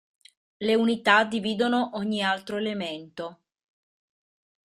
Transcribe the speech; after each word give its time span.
Le 0.59 0.73
unità 0.73 1.25
dividono 1.25 1.91
ogni 1.93 2.23
altro 2.23 2.57
elemento. 2.57 3.41